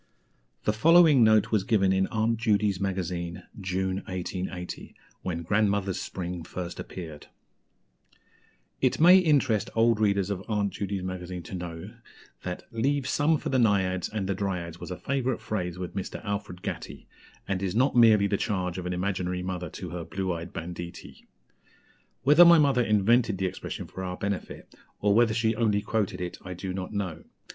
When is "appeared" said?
6.79-7.27